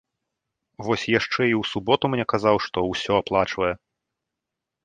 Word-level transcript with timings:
Вось 0.85 1.03
яшчэ 1.19 1.41
і 1.49 1.53
ў 1.59 1.63
суботу 1.73 2.05
мне 2.13 2.25
казаў, 2.33 2.55
што 2.69 2.77
ўсё 2.91 3.11
аплачвае. 3.21 3.73